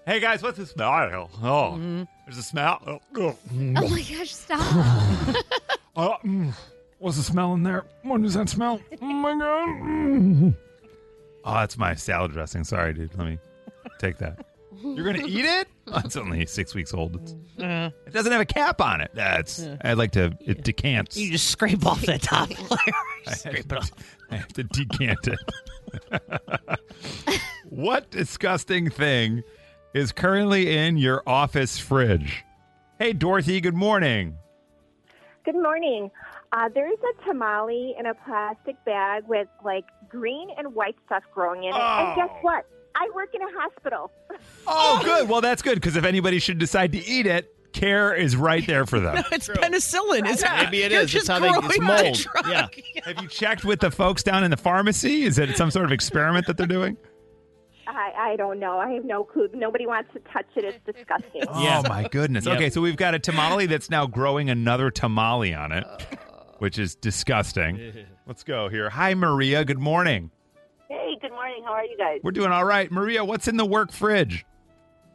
[0.05, 0.89] Hey, guys, what's the smell?
[0.89, 1.29] I don't know.
[1.41, 2.81] Oh, there's a smell.
[2.85, 3.37] Oh, oh.
[3.77, 4.59] Oh my gosh, stop.
[5.95, 6.53] Oh, mm.
[6.99, 7.85] What's the smell in there?
[8.01, 8.81] What does that smell?
[9.01, 9.67] Oh, my God.
[9.67, 10.55] Mm.
[11.45, 12.63] Oh, that's my salad dressing.
[12.65, 13.17] Sorry, dude.
[13.17, 13.37] Let me
[13.99, 14.45] take that.
[14.83, 15.67] You're going to eat it?
[15.85, 17.17] Oh, it's only six weeks old.
[17.17, 19.11] It's, Uh, it doesn't have a cap on it.
[19.13, 19.67] That's.
[19.81, 20.35] I'd like to.
[20.39, 21.17] It decants.
[21.17, 22.95] you just scrape off the top layer.
[23.27, 23.89] I have, to,
[24.31, 26.79] I have to decant it.
[27.69, 29.43] what disgusting thing
[29.93, 32.43] is currently in your office fridge?
[32.97, 34.35] Hey, Dorothy, good morning.
[35.45, 36.09] Good morning.
[36.53, 41.63] Uh, there's a tamale in a plastic bag with like green and white stuff growing
[41.65, 41.79] in it.
[41.79, 42.37] And guess Oh.
[42.41, 42.65] what?
[42.95, 44.11] I work in a hospital.
[44.65, 45.27] Oh, good.
[45.27, 48.85] Well, that's good because if anybody should decide to eat it, care is right there
[48.85, 49.23] for them.
[49.31, 50.63] it's penicillin, isn't it?
[50.63, 51.11] Maybe it You're is.
[51.11, 52.15] That's just how they it's mold.
[52.15, 52.47] the drug.
[52.47, 53.03] Yeah.
[53.03, 55.23] Have you checked with the folks down in the pharmacy?
[55.23, 56.95] Is it some sort of experiment that they're doing?
[57.87, 58.79] I, I don't know.
[58.79, 59.49] I have no clue.
[59.53, 60.63] Nobody wants to touch it.
[60.63, 61.43] It's disgusting.
[61.47, 61.81] Oh, yeah.
[61.83, 62.45] Oh my goodness.
[62.45, 62.55] Yep.
[62.55, 65.85] Okay, so we've got a tamale that's now growing another tamale on it,
[66.59, 68.05] which is disgusting.
[68.25, 68.89] Let's go here.
[68.89, 69.65] Hi, Maria.
[69.65, 70.31] Good morning.
[71.33, 71.63] Hey, good morning.
[71.65, 72.19] How are you guys?
[72.23, 72.91] We're doing all right.
[72.91, 74.45] Maria, what's in the work fridge?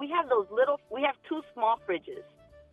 [0.00, 0.80] We have those little.
[0.90, 2.22] We have two small fridges.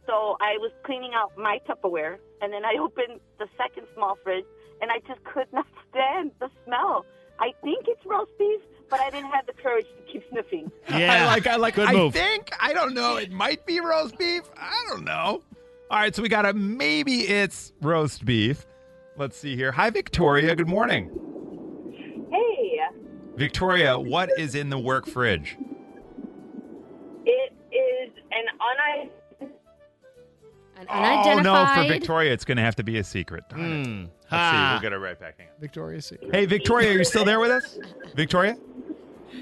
[0.08, 4.46] So I was cleaning out my Tupperware, and then I opened the second small fridge,
[4.82, 7.06] and I just could not stand the smell.
[7.40, 10.72] I think it's roast beef, but I didn't have the courage to keep sniffing.
[10.90, 11.48] I like.
[11.48, 11.76] I like.
[11.76, 12.14] Good I move.
[12.14, 12.52] think.
[12.60, 13.18] I don't know.
[13.18, 14.44] It might be roast beef.
[14.58, 15.42] I don't know.
[15.92, 18.66] All right, so we got a maybe it's roast beef.
[19.18, 19.72] Let's see here.
[19.72, 20.56] Hi, Victoria.
[20.56, 21.20] Good morning, Hey,
[23.36, 23.98] Victoria.
[24.00, 25.58] What is in the work fridge?
[27.26, 29.10] it is an un
[30.78, 31.02] An Oh
[31.42, 31.88] no, unidentified.
[31.88, 33.44] for Victoria, it's going to have to be a secret.
[33.50, 33.86] Darn it.
[33.86, 34.06] Hmm.
[34.32, 34.72] Let's see.
[34.74, 35.38] We'll get it right back.
[35.38, 35.54] Hang on.
[35.62, 36.34] Victoria's Secret.
[36.34, 37.78] Hey, Victoria, are you still there with us?
[38.16, 38.58] Victoria?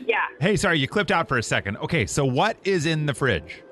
[0.06, 0.18] Yeah.
[0.42, 1.78] Hey, sorry, you clipped out for a second.
[1.78, 3.64] Okay, so what is in the fridge?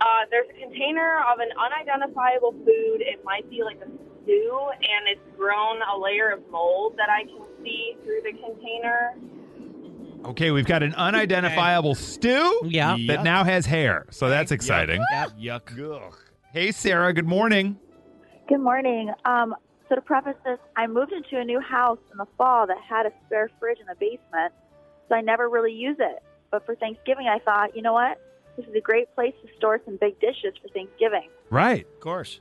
[0.00, 3.00] Uh, there's a container of an unidentifiable food.
[3.02, 3.88] It might be like a
[4.30, 9.14] stew, and it's grown a layer of mold that I can see through the container.
[10.24, 12.96] Okay, we've got an unidentifiable stew Yeah.
[13.08, 13.24] that Yuck.
[13.24, 14.04] now has hair.
[14.10, 15.02] So that's exciting.
[15.12, 15.30] Yep.
[15.38, 16.14] Yuck.
[16.52, 17.78] Hey, Sarah, good morning.
[18.48, 19.10] Good morning.
[19.24, 19.54] Um,
[19.88, 23.06] so to preface this, I moved into a new house in the fall that had
[23.06, 24.52] a spare fridge in the basement,
[25.08, 26.22] so I never really use it.
[26.50, 28.20] But for Thanksgiving, I thought, you know what?
[28.56, 31.28] This is a great place to store some big dishes for Thanksgiving.
[31.48, 31.86] Right.
[31.94, 32.40] Of course.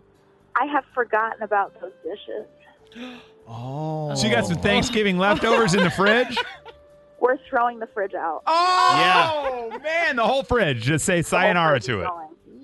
[0.55, 2.47] I have forgotten about those dishes.
[3.51, 4.13] Oh.
[4.13, 6.37] So you got some Thanksgiving leftovers in the fridge?
[7.19, 8.43] We're throwing the fridge out.
[8.45, 9.77] Oh, yeah.
[9.79, 10.83] man, the whole fridge.
[10.83, 12.07] Just say sayonara to it.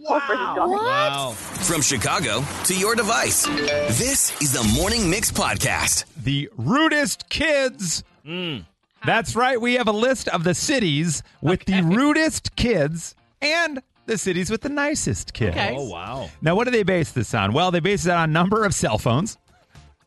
[0.06, 0.72] Whole fridge is going.
[0.78, 1.32] Wow.
[1.32, 3.48] From Chicago to your device.
[3.48, 6.06] This is the Morning Mix Podcast.
[6.24, 8.04] The rudest kids.
[8.24, 8.58] Hmm.
[9.06, 9.60] That's right.
[9.60, 14.62] We have a list of the cities with the rudest kids and the cities with
[14.62, 15.56] the nicest kids.
[15.56, 15.76] Okay.
[15.78, 16.30] Oh, wow.
[16.42, 17.54] Now, what do they base this on?
[17.54, 19.38] Well, they base it on number of cell phones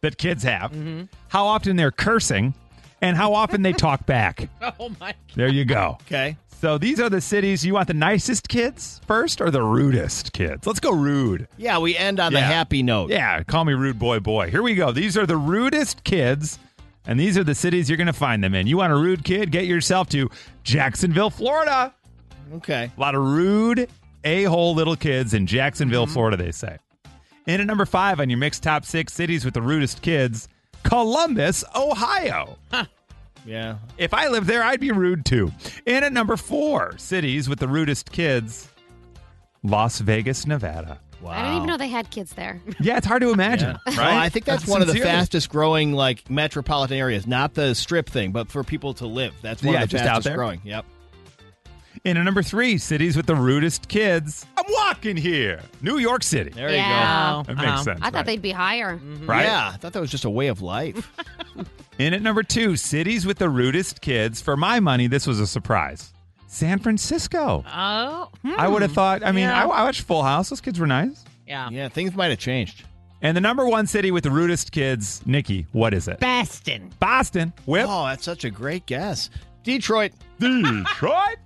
[0.00, 1.04] that kids have, mm-hmm.
[1.28, 2.54] how often they're cursing,
[3.00, 4.48] and how often they talk back.
[4.80, 5.14] Oh my.
[5.34, 5.98] There you go.
[6.02, 6.36] Okay.
[6.60, 7.64] So these are the cities.
[7.64, 10.66] You want the nicest kids first or the rudest kids?
[10.66, 11.46] Let's go rude.
[11.56, 13.10] Yeah, we end on the happy note.
[13.10, 14.50] Yeah, call me rude boy boy.
[14.50, 14.90] Here we go.
[14.92, 16.58] These are the rudest kids,
[17.06, 18.66] and these are the cities you're going to find them in.
[18.66, 19.52] You want a rude kid?
[19.52, 20.30] Get yourself to
[20.64, 21.94] Jacksonville, Florida.
[22.56, 22.90] Okay.
[22.96, 23.88] A lot of rude,
[24.24, 26.14] a hole little kids in Jacksonville, mm-hmm.
[26.14, 26.78] Florida, they say.
[27.46, 30.48] In at number five on your mixed top six cities with the rudest kids,
[30.82, 32.58] Columbus, Ohio.
[33.46, 33.78] Yeah.
[33.96, 35.50] If I lived there, I'd be rude too.
[35.86, 38.68] In at number four, cities with the rudest kids,
[39.62, 41.00] Las Vegas, Nevada.
[41.22, 41.30] Wow.
[41.32, 42.60] I didn't even know they had kids there.
[42.80, 43.96] Yeah, it's hard to imagine, Yeah.
[43.96, 43.96] right?
[43.96, 48.08] Well, I think that's, one of the fastest growing like metropolitan areas, not the strip
[48.08, 49.34] thing, but for people to live.
[49.42, 50.36] That's one Yeah, of the just out fastest there.
[50.36, 50.60] growing.
[50.64, 50.84] Yep.
[52.04, 54.46] In at number three, cities with the rudest kids.
[54.56, 55.60] I'm walking here.
[55.82, 56.50] New York City.
[56.50, 57.38] There Yeah.
[57.38, 57.54] you go.
[57.54, 57.98] That makes Um, sense.
[58.00, 58.26] I thought right?
[58.26, 58.96] they'd be higher.
[58.96, 59.26] go.
[59.26, 59.44] Right?
[59.44, 61.10] Yeah, I thought that was just a way of life.
[61.98, 64.40] In at number two, cities with the rudest kids.
[64.40, 66.12] For my money, this was a surprise.
[66.46, 67.64] San Francisco.
[67.66, 68.28] Oh.
[68.56, 69.58] I would have thought, I mean, Yeah.
[69.64, 70.48] I, I watched Full House.
[70.50, 71.24] Those kids were nice.
[71.46, 71.68] Yeah.
[71.70, 72.84] yeah, things might have changed.
[73.20, 76.20] And the number one city with the rudest kids, Nikki, what is it?
[76.20, 76.90] Boston.
[77.00, 77.52] Boston.
[77.66, 77.86] Whip.
[77.88, 79.28] Oh, that's such a great guess.
[79.64, 80.12] Detroit.
[80.38, 81.36] Detroit.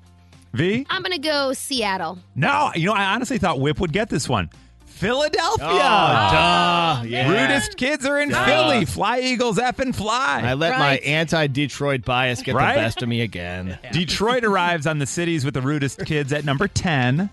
[0.53, 0.87] V?
[0.91, 2.19] I'm gonna go Seattle.
[2.35, 4.51] No, you know, I honestly thought Whip would get this one.
[4.87, 5.67] Philadelphia.
[5.69, 7.03] Oh, duh.
[7.07, 7.29] Yeah.
[7.29, 8.45] Rudest kids are in Duh.
[8.45, 8.85] Philly.
[8.85, 10.43] Fly Eagles F and fly.
[10.45, 10.79] I let Right.
[10.79, 12.75] my anti-Detroit bias get Right?
[12.75, 13.79] the best of me again.
[13.91, 17.31] Detroit arrives on the cities with the rudest kids at number 10.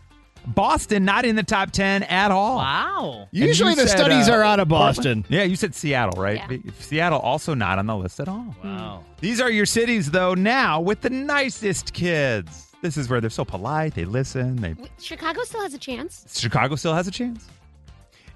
[0.48, 2.58] Boston not in the top 10 at all.
[2.58, 3.28] Wow.
[3.32, 4.96] And Usually the said, studies uh, are out of Portland?
[4.96, 5.26] Boston.
[5.30, 6.42] Yeah, you said Seattle, right?
[6.50, 6.58] Yeah.
[6.80, 8.56] Seattle also not on the list at all.
[8.64, 9.04] Wow.
[9.20, 12.66] These are your cities, though, now with the nicest kids.
[12.82, 13.96] This is where they're so polite.
[13.96, 14.56] They listen.
[14.58, 16.26] They Chicago still has a chance.
[16.40, 17.46] Chicago still has a chance.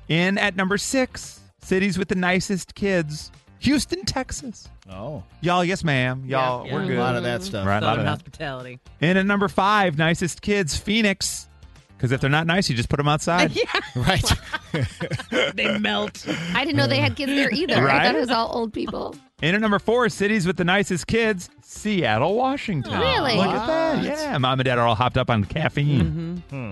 [0.10, 3.32] In at number six, cities with the nicest kids.
[3.60, 4.67] Houston, Texas.
[4.91, 5.23] Oh.
[5.39, 6.23] Y'all, yes, ma'am.
[6.25, 6.88] Y'all, Yeah, we're yeah.
[6.88, 6.97] good.
[6.97, 7.65] A lot of that stuff.
[7.65, 8.10] Right, a lot Southern of that.
[8.10, 8.79] hospitality.
[8.99, 11.47] In at number five, nicest kids, Phoenix.
[11.95, 13.51] Because if they're not nice, you just put them outside.
[13.56, 13.63] yeah.
[13.95, 14.29] Right.
[15.56, 16.25] They melt.
[16.53, 17.75] I didn't know they had kids there either.
[17.75, 18.06] I Right?
[18.08, 19.15] thought it was all old people.
[19.43, 22.97] In at number four, cities with the nicest kids, Seattle, Washington.
[22.97, 23.36] Really?
[23.36, 24.01] Look at that.
[24.01, 26.41] Yeah, mom and dad are all hopped up on caffeine.
[26.49, 26.71] Hmm.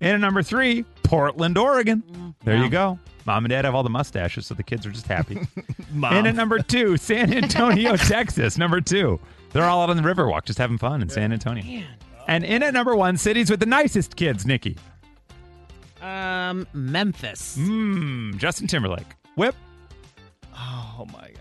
[0.00, 2.34] In at number three, Portland, Oregon.
[2.44, 2.98] There you go.
[3.26, 5.38] Mom and dad have all the mustaches, so the kids are just happy.
[5.92, 6.16] Mom.
[6.16, 8.56] In at number two, San Antonio, Texas.
[8.56, 9.20] Number two.
[9.50, 11.84] They're all out on the Riverwalk just having fun in San Antonio.
[12.26, 14.78] And in at number one, cities with the nicest kids, Nikki.
[16.00, 17.58] Um, Memphis.
[17.58, 19.14] Mmm, Justin Timberlake.
[19.36, 19.54] Whip.
[20.56, 21.31] oh my God.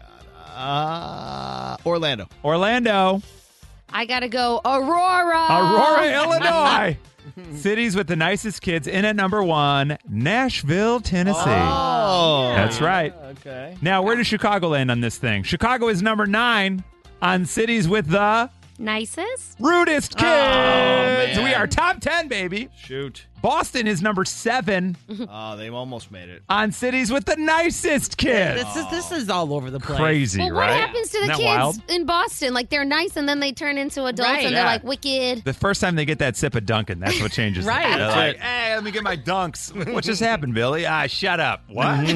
[0.56, 2.28] Uh, Orlando.
[2.44, 3.22] Orlando.
[3.94, 5.48] I gotta go Aurora.
[5.50, 6.98] Aurora, Illinois.
[7.56, 8.88] Cities with the nicest kids.
[8.88, 11.40] In at number one, Nashville, Tennessee.
[11.46, 12.54] Oh.
[12.56, 13.14] That's right.
[13.40, 13.78] Okay.
[13.82, 15.44] Now, where does Chicago land on this thing?
[15.44, 16.84] Chicago is number nine
[17.22, 19.58] on cities with the Nicest.
[19.60, 20.24] rudest kids.
[20.24, 21.44] man.
[21.44, 22.70] we are top 10, baby.
[22.76, 23.26] Shoot.
[23.42, 24.96] Boston is number seven.
[25.08, 26.44] seven Oh, they almost made it.
[26.50, 28.64] on cities with the nicest kids.
[28.64, 29.98] This is this is all over the place.
[30.00, 30.70] Crazy, Well, right?
[30.72, 31.46] what happens to the Isn't that kids
[31.80, 31.82] wild?
[31.90, 32.54] in Boston?
[32.54, 34.46] Like they're nice and then they turn into adults Right.
[34.46, 34.72] and they're Yeah.
[34.72, 35.44] like wicked.
[35.44, 37.66] The first time they get that sip of Dunkin', that's what changes.
[37.66, 37.72] them.
[37.76, 37.88] Right.
[37.90, 38.42] They're That's like, it.
[38.42, 39.72] hey, let me get my dunks.
[39.94, 40.86] what just happened, Billy?
[40.86, 41.64] Ah, shut up.
[41.70, 42.06] What?
[42.06, 42.14] he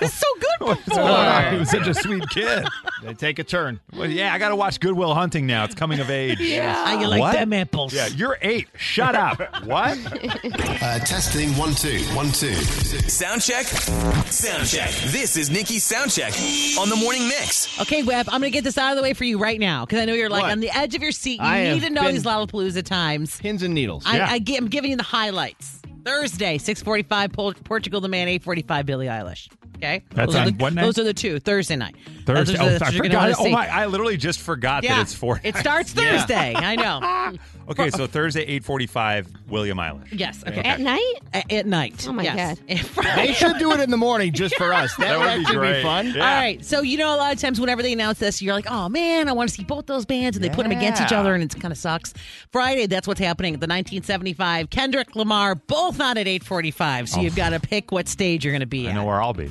[0.00, 1.02] was so good What's before.
[1.02, 1.52] on?
[1.54, 2.66] He was such a sweet kid.
[3.02, 3.80] They take a turn.
[3.94, 5.64] Well, yeah, I got to watch Good Will Hunting now.
[5.64, 6.38] It's coming of age.
[6.38, 7.32] How you like What?
[7.32, 7.94] them apples?
[7.94, 8.68] Yeah, you're eight.
[8.76, 9.40] Shut up.
[9.64, 9.79] what?
[10.82, 12.54] Uh, testing one, two, one, two.
[12.54, 13.66] Sound check.
[13.66, 14.90] Sound check.
[15.06, 16.32] This is Nikki's sound check
[16.78, 17.78] on the morning mix.
[17.80, 19.84] Okay, Webb, I'm going to get this out of the way for you right now
[19.84, 20.52] because I know you're like What?
[20.52, 21.38] on the edge of your seat.
[21.40, 23.38] You I need have to know been- these Lollapalooza times.
[23.40, 24.04] Pins and needles.
[24.06, 24.26] I, Yeah.
[24.30, 25.80] I gi- I'm giving you the highlights.
[26.04, 29.48] Thursday, 645, Pol- Portugal the Man, 845, Billie Eilish.
[29.76, 30.02] Okay?
[30.14, 30.82] That's those are on the, what night?
[30.82, 31.38] Those are the two.
[31.40, 31.94] Thursday night.
[32.26, 32.56] Thursday.
[32.56, 33.20] Those are Oh, the- I what you're gonna forgot.
[33.22, 33.52] wanna Oh see.
[33.52, 33.68] my!
[33.68, 34.96] I literally just forgot Yeah.
[34.96, 35.40] that it's four.
[35.44, 36.18] It starts Yeah.
[36.18, 36.54] Thursday.
[36.54, 37.38] I know.
[37.70, 39.28] okay, so Thursday, eight forty-five.
[39.48, 40.06] William Eilish.
[40.12, 40.44] Yes.
[40.46, 40.60] Okay.
[40.60, 41.14] At night?
[41.34, 42.06] A- At, night.
[42.08, 42.58] Oh, my yes.
[43.16, 44.94] They should do it in the morning just for us.
[44.96, 45.76] That, That would would be great.
[45.78, 46.06] be fun.
[46.06, 46.12] Yeah.
[46.24, 46.64] All right.
[46.64, 49.28] So, you know, a lot of times whenever they announce this, you're like, oh, man,
[49.28, 50.36] I want to see both those bands.
[50.36, 51.18] And they put them against each Yeah.
[51.20, 52.14] other, and it kind of sucks.
[52.52, 54.70] Friday, that's what's happening at the 1975.
[54.70, 57.08] Kendrick Lamar, both not at 845.
[57.08, 57.22] So oh.
[57.22, 58.94] you've got to pick what stage you're going to be I at.
[58.94, 59.50] know where I'll be.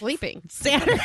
[0.00, 0.08] Yep.
[0.08, 0.42] Sleeping.
[0.48, 0.98] Saturday.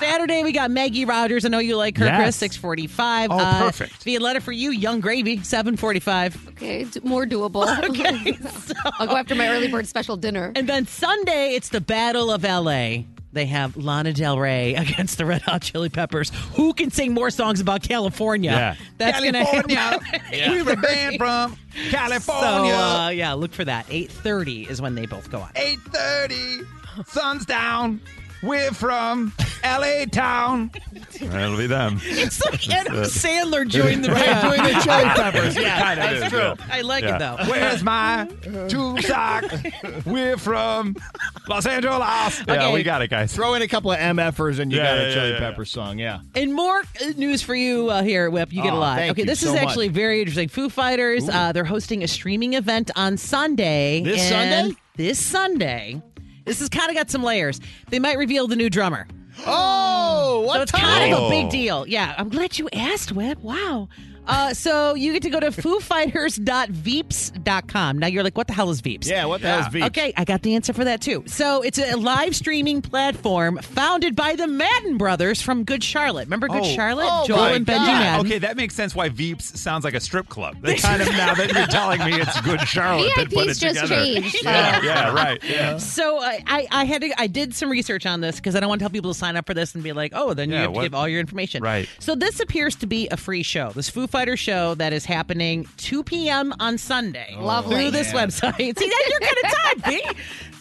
[0.00, 1.44] Saturday, we got Maggie Rogers.
[1.44, 2.22] I know you like her, Yes.
[2.22, 2.36] Chris.
[2.36, 3.30] Six forty-five.
[3.30, 4.04] Oh, Uh, perfect.
[4.04, 5.42] Violetta for you, Yung Gravy.
[5.42, 6.48] Seven forty-five.
[6.48, 7.66] Okay, d- more doable.
[7.86, 8.36] Okay,
[8.98, 10.52] I'll go after my early bird special dinner.
[10.54, 13.06] And then Sunday, it's the Battle of L.A.
[13.36, 16.30] They have Lana Del Rey against the Red Hot Chili Peppers.
[16.54, 18.50] Who can sing more songs about California?
[18.50, 18.74] Yeah.
[18.98, 19.76] That's going to California.
[19.76, 20.20] happen.
[20.50, 22.72] We're the band from So California.
[22.74, 23.86] uh, yeah, look for that.
[23.90, 25.50] Eight thirty is when they both go on.
[25.56, 26.60] Eight thirty.
[27.06, 28.00] Sun's down.
[28.46, 29.32] We're from
[29.64, 30.06] L.A.
[30.06, 30.70] town.
[31.20, 31.98] That'll be them.
[32.04, 34.42] It's like Adam Sandler joined the Right, band.
[34.56, 35.56] doing the Chili Peppers.
[35.66, 36.38] Yeah, Kind of that's is, true.
[36.40, 36.54] yeah.
[36.70, 37.36] I like it though.
[37.48, 38.28] Where's my
[38.68, 39.44] two sock?
[40.04, 40.94] We're from
[41.48, 41.98] Los Angeles.
[42.46, 42.74] Yeah, Okay.
[42.74, 43.34] we got it, guys.
[43.34, 45.38] Throw in a couple of MFers and you Yeah, got a yeah, Chili yeah, yeah.
[45.50, 45.98] Pepper song.
[45.98, 46.20] Yeah.
[46.34, 48.52] And more uh, news for you uh, here, Whip.
[48.52, 48.98] You get a lot.
[48.98, 49.62] thank Okay, you this so is much.
[49.64, 50.48] actually very interesting.
[50.48, 54.02] Foo Fighters, uh, they're hosting a streaming event on Sunday.
[54.04, 54.76] This and Sunday?
[54.96, 56.02] This Sunday.
[56.46, 57.60] This has kind of got some layers.
[57.90, 59.06] They might reveal the new drummer.
[59.46, 60.80] Oh, what so it's time?
[60.80, 61.28] kind of a Oh.
[61.30, 61.86] big deal.
[61.86, 63.38] Yeah, I'm glad you asked, Whip.
[63.42, 63.88] Wow.
[64.26, 67.98] Uh, so you get to go to foofighters.veeps.com.
[67.98, 69.06] Now you're like, what the hell is Veeps?
[69.08, 69.86] Yeah, what the hell is Veeps?
[69.88, 71.24] Okay, I got the answer for that too.
[71.26, 76.26] So it's a live streaming platform founded by the Madden brothers from Good Charlotte.
[76.26, 76.74] Remember Good Oh.
[76.74, 77.08] Charlotte?
[77.10, 78.00] Oh, Joel my and Benji God.
[78.00, 78.26] Madden.
[78.26, 80.56] Okay, that makes sense why Veeps sounds like a strip club.
[80.60, 83.60] They kind of now that you're telling me it's good Charlotte that put it VIPs
[83.60, 83.94] just together.
[84.04, 85.42] changed, Yeah, yeah, right.
[85.44, 85.78] Yeah.
[85.78, 88.68] So I, I, I had to, I did some research on this because I don't
[88.68, 90.54] want to tell people to sign up for this and be like, oh, then you
[90.56, 91.62] Yeah, have to what- give all your information.
[91.62, 91.88] Right.
[91.98, 93.70] So this appears to be a free show.
[93.74, 96.54] This Foo Fighter show that is happening 2 p.m.
[96.58, 97.36] on Sunday.
[97.38, 97.74] Lovely.
[97.76, 98.28] Through this man.
[98.28, 98.56] website.
[98.78, 100.02] See, that's your kind of time, B.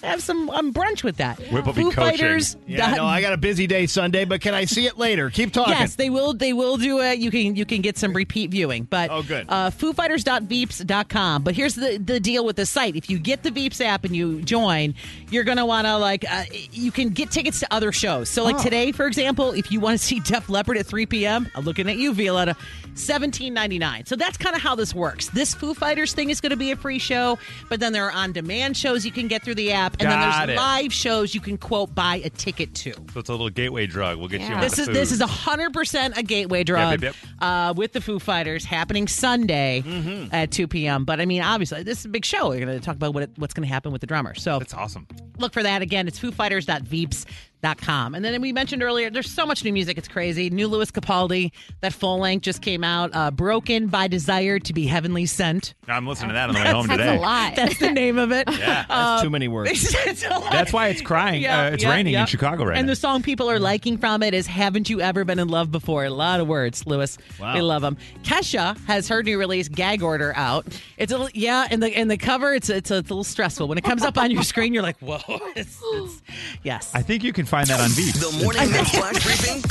[0.04, 1.40] Have some um, brunch with that.
[1.52, 2.18] Whip will be Foo coaching.
[2.20, 2.58] Fighters.
[2.68, 5.32] Yeah, no, I got a busy day Sunday, but can I see it later?
[5.32, 5.74] Keep talking.
[5.74, 6.34] Yes, they will.
[6.36, 7.18] They will do it.
[7.18, 8.84] You can you can get some repeat viewing.
[8.84, 9.48] But Oh, good.
[9.50, 11.44] Uh, FooFighters.Veeps.com.
[11.44, 12.96] But here's the the deal with the site.
[12.96, 14.94] If you get the Veeps app and you join,
[15.32, 18.30] you're gonna want to like uh, you can get tickets to other shows.
[18.30, 18.46] So Oh.
[18.46, 21.64] like today, for example, if you want to see Def Leppard at 3 p.m., I'm
[21.66, 22.56] looking at you, Violetta.
[22.96, 24.06] Seventeen ninety nine.
[24.06, 25.28] So that's kind of how this works.
[25.30, 27.38] This Foo Fighters thing is going to be a free show,
[27.70, 30.10] but then there are on demand shows you can get through the app, and Got
[30.10, 30.62] then there's it.
[30.62, 32.94] live shows you can quote buy a ticket to.
[33.14, 34.18] So it's a little gateway drug.
[34.18, 34.56] We'll get you Yeah.
[34.56, 38.18] on This is this is hundred percent a gateway drug yep, Uh, with the Foo
[38.20, 40.34] Fighters happening Sunday Mm-hmm.
[40.34, 41.04] at two p.m.
[41.06, 42.50] But I mean, obviously, this is a big show.
[42.50, 44.34] We're going to talk about what it, what's going to happen with the drummer.
[44.36, 45.08] So That's awesome.
[45.38, 46.08] look for that again.
[46.08, 47.34] It's foofighters.veeps.com.
[47.66, 49.98] And then we mentioned earlier, there's so much new music.
[49.98, 50.50] It's crazy.
[50.50, 51.52] New Louis Capaldi,
[51.82, 53.12] that full length just came out.
[53.14, 55.74] Uh, Broken by Desire to be Heavenly Sent.
[55.88, 57.16] I'm listening to that on the way home That's today.
[57.18, 57.56] a lot.
[57.56, 58.48] That's the name of it.
[58.56, 59.72] Yeah, That's too many words.
[60.06, 60.52] It's a lot.
[60.52, 61.46] That's why it's crying.
[61.46, 62.80] uh, it's raining in Chicago right now.
[62.80, 62.92] and now.
[62.92, 66.06] the song people are liking from it is "Haven't You Ever Been in Love Before?"
[66.06, 67.18] A lot of words, Louis.
[67.40, 67.54] Wow.
[67.56, 67.98] We love them.
[68.24, 70.66] Kesha has her new release "Gag Order" out.
[70.98, 73.24] It's a little, yeah, and the and the cover it's it's a, it's a little
[73.24, 74.74] stressful when it comes up on your screen.
[74.74, 75.20] You're like, whoa,
[75.56, 76.22] it's, it's,
[76.64, 76.92] yes.
[76.94, 78.14] I think you can find that on Veep.
[78.16, 79.62] The morning mix flash briefing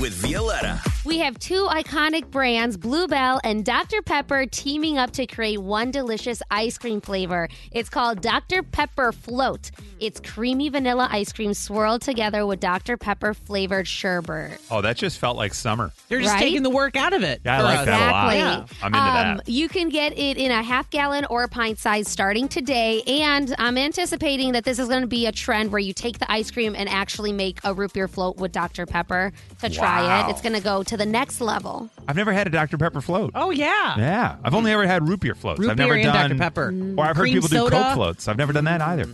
[0.00, 0.80] with Violetta.
[1.08, 4.02] We have two iconic brands, Blue Bell and Dr.
[4.02, 7.48] Pepper, teaming up to create one delicious ice cream flavor.
[7.72, 8.62] It's called Dr.
[8.62, 9.70] Pepper Float.
[10.00, 12.98] It's creamy vanilla ice cream swirled together with Dr.
[12.98, 14.60] Pepper flavored sherbet.
[14.70, 15.92] Oh, that just felt like summer.
[16.10, 16.40] They're just Right?
[16.40, 17.40] taking the work out of it.
[17.42, 17.86] Yeah, I like us.
[17.86, 18.34] that a lot.
[18.34, 18.76] Exactly.
[18.82, 18.98] I'm into
[19.30, 19.48] Um, that.
[19.48, 23.00] You can get it in a half gallon or a pint size starting today.
[23.06, 26.30] And I'm anticipating that this is going to be a trend where you take the
[26.30, 28.84] ice cream and actually make a root beer float with Dr.
[28.84, 30.28] Pepper to try Wow.
[30.28, 30.32] it.
[30.32, 31.88] It's going to go to the next level.
[32.06, 32.76] I've never had a Dr.
[32.76, 33.30] Pepper float.
[33.34, 33.96] Oh yeah.
[33.96, 35.60] Yeah, I've only ever had root beer floats.
[35.60, 36.38] Root I've never beer and done Dr.
[36.38, 36.74] Pepper.
[36.98, 37.76] Or I've heard Cream people do soda.
[37.82, 38.28] Coke floats.
[38.28, 39.06] I've never done that either.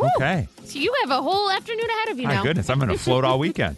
[0.00, 0.08] Yeah.
[0.16, 0.48] Okay.
[0.64, 2.42] So you have a whole afternoon ahead of you My now.
[2.42, 3.76] goodness, I'm going to float all weekend.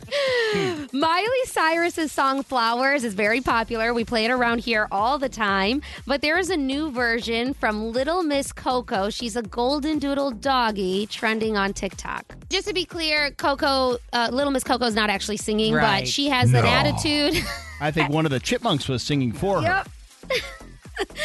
[0.93, 3.95] Miley Cyrus's song Flowers is very popular.
[3.95, 5.83] We play it around here all the time.
[6.07, 9.09] But there is a new version from Little Miss Coco.
[9.11, 12.35] She's a golden doodle doggy trending on TikTok.
[12.49, 16.01] Just to be clear, Coco, uh, Little Miss Coco is not actually singing, Right.
[16.01, 17.41] but she has an attitude.
[17.81, 19.85] I think one of the chipmunks was singing for her.
[20.33, 20.43] Yep.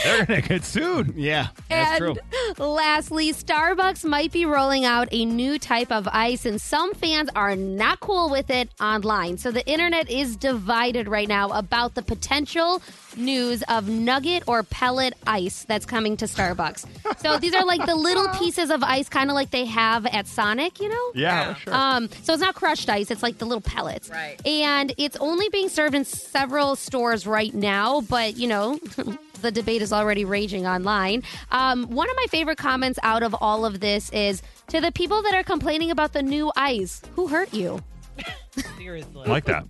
[0.04, 1.16] They're going to get sued.
[1.16, 2.20] Yeah, that's and
[2.58, 2.66] true.
[2.66, 7.56] lastly, Starbucks might be rolling out a new type of ice, and some fans are
[7.56, 9.38] not cool with it online.
[9.38, 12.82] So the internet is divided right now about the potential
[13.18, 16.86] news of nugget or pellet ice that's coming to Starbucks.
[17.20, 20.28] so these are like the little pieces of ice, kind of like they have at
[20.28, 21.12] Sonic, you know?
[21.14, 21.74] Yeah, sure.
[21.74, 24.10] Um, so it's not crushed ice; it's like the little pellets.
[24.10, 24.46] Right.
[24.46, 28.80] And it's only being served in several stores right now, but you know.
[29.46, 31.22] The debate is already raging online.
[31.52, 35.22] Um, one of my favorite comments out of all of this is to the people
[35.22, 37.00] that are complaining about the new ice.
[37.16, 37.80] Who hurt you?
[38.80, 39.22] Seriously.
[39.24, 39.64] I like that.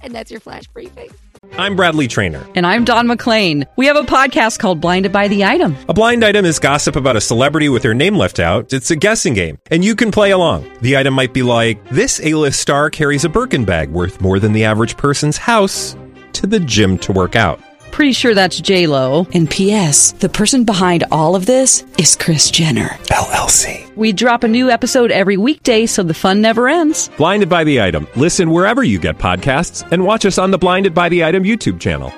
[0.00, 1.10] And that's your flash briefing.
[1.56, 2.44] I'm Bradley Trainer.
[2.56, 3.68] And I'm Don McClain.
[3.76, 5.76] We have a podcast called Blinded by the Item.
[5.88, 8.72] A blind item is gossip about a celebrity with their name left out.
[8.72, 10.68] It's a guessing game, and you can play along.
[10.80, 14.52] The item might be like this: A-list star carries a Birkin bag worth more than
[14.52, 15.94] the average person's house
[16.32, 17.60] to the gym to work out.
[17.90, 19.26] Pretty sure that's J Lo.
[19.34, 20.12] And P.S.
[20.12, 23.94] The person behind all of this is Kris Jenner LLC.
[23.96, 27.08] We drop a new episode every weekday, so the fun never ends.
[27.16, 28.06] Blinded by the item.
[28.16, 31.80] Listen wherever you get podcasts, and watch us on the Blinded by the Item YouTube
[31.80, 32.12] channel.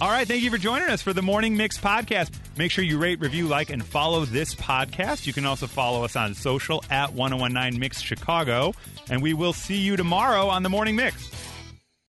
[0.00, 2.30] All right, thank you for joining us for the Morning Mix podcast.
[2.56, 5.26] Make sure you rate, review, like, and follow this podcast.
[5.26, 8.74] You can also follow us on social at 1019 Mix Chicago.
[9.10, 11.28] And we will see you tomorrow on the Morning Mix.